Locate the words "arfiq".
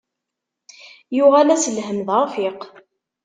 2.19-2.61